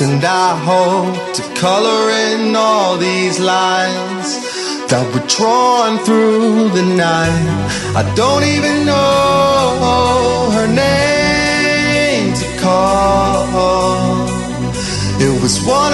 [0.00, 4.26] and I hope to color in all these lines
[4.90, 7.46] that were drawn through the night.
[7.94, 14.26] I don't even know her name to call.
[15.20, 15.93] It was one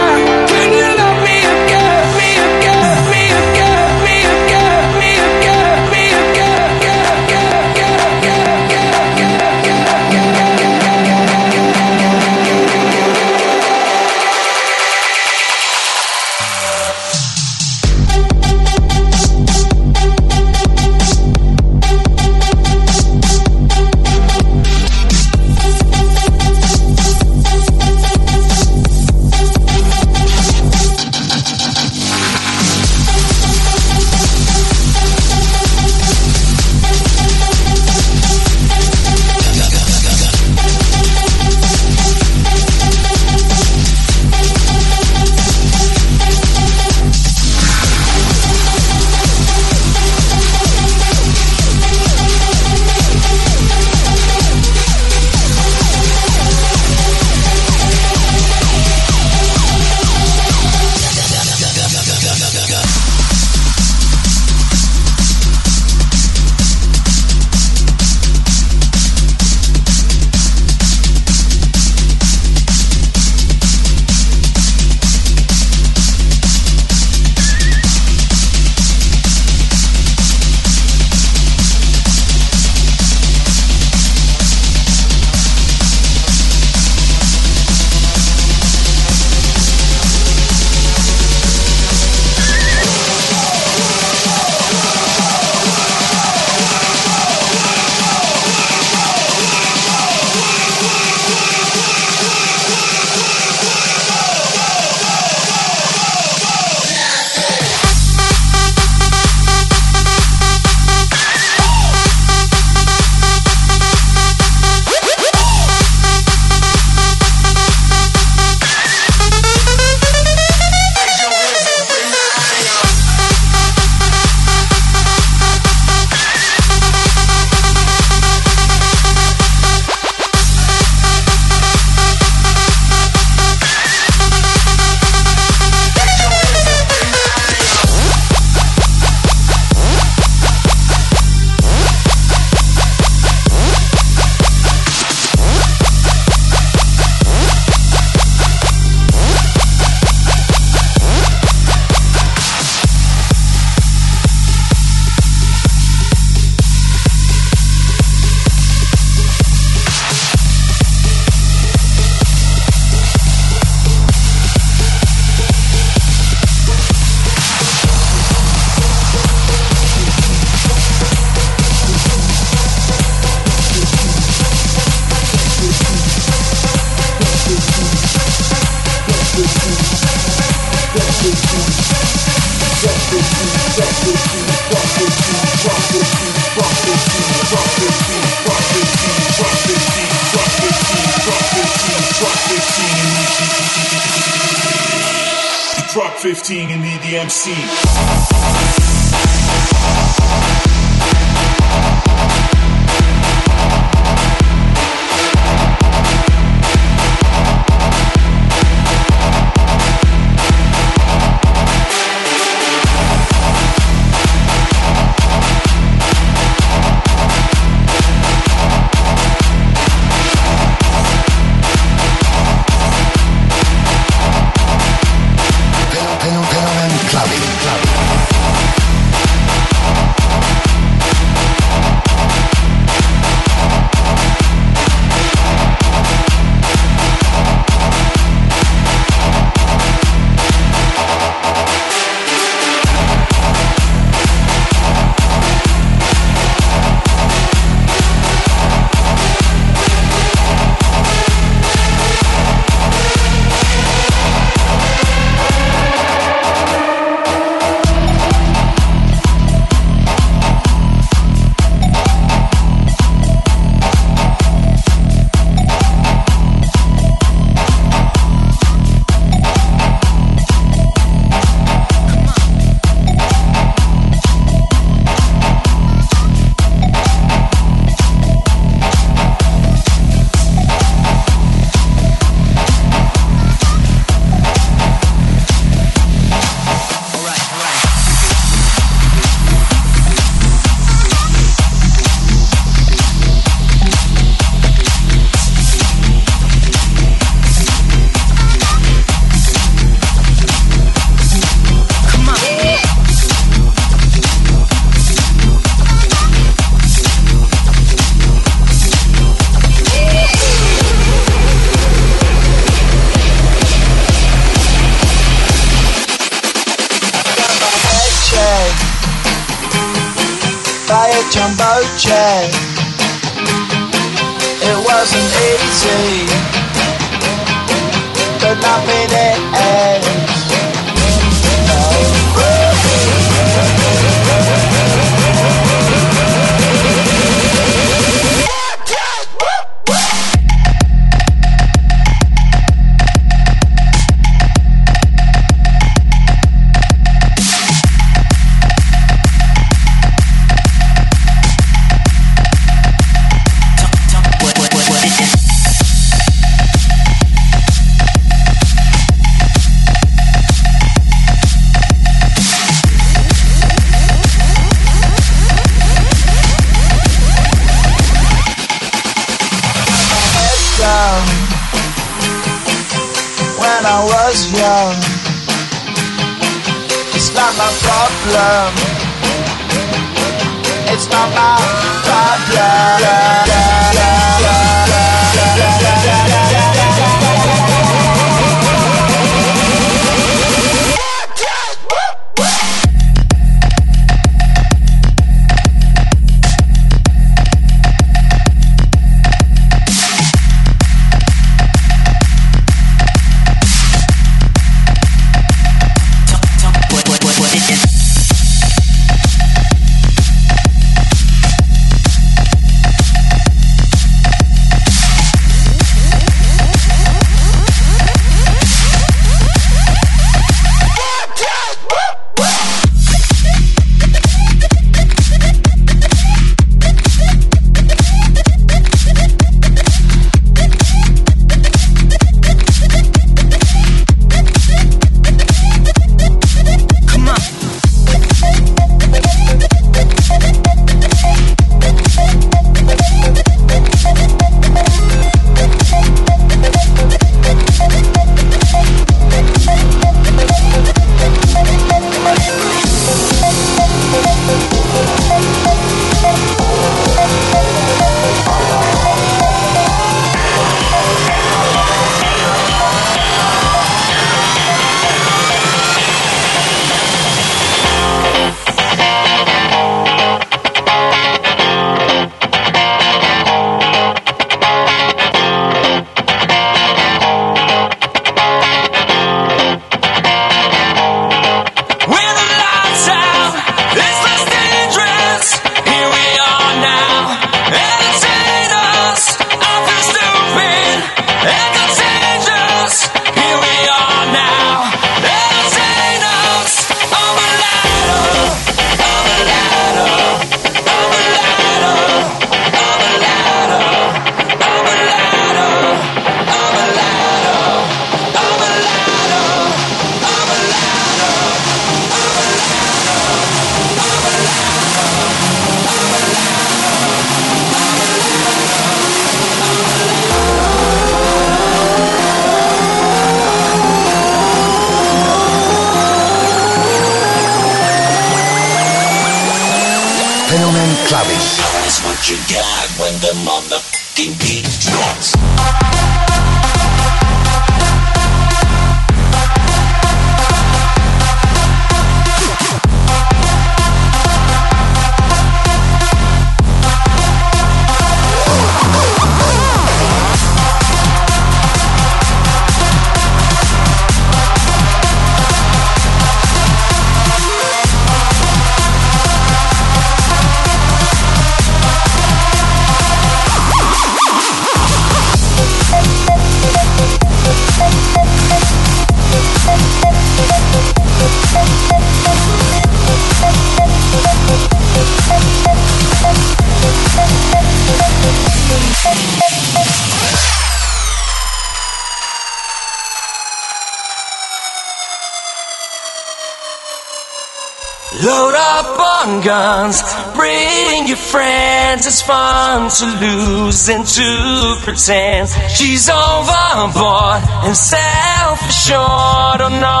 [588.36, 590.02] load up on guns.
[590.34, 595.48] Bring your friends, it's fun to lose and to pretend.
[595.76, 599.60] She's overboard and self assured.
[599.66, 600.00] Oh no,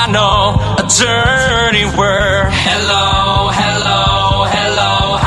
[0.00, 0.38] I know
[0.82, 2.50] a dirty word.
[2.68, 5.21] Hello, hello, hello.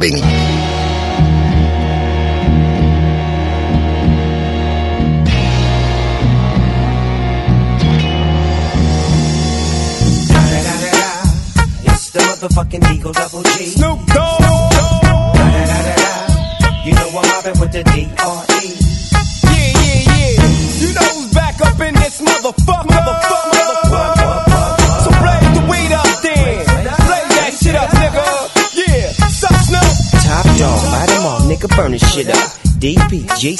[0.00, 0.29] Club
[33.50, 33.59] DP,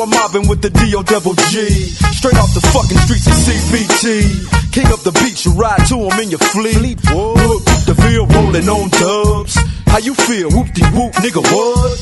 [0.00, 1.02] I'm mobbing with the D.O.
[1.02, 1.68] Double G.
[2.16, 4.72] Straight off the fucking streets of CPT.
[4.72, 6.98] King up the beach, you ride to him in your fleet.
[7.10, 9.58] Whoop, the Ville rolling on dubs.
[9.86, 10.48] How you feel?
[10.50, 12.00] Whoop de whoop, nigga, what?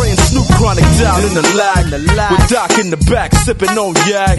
[0.00, 1.84] And Snoop Chronic down in the lag.
[2.30, 4.38] With Doc in the back, sipping on yak.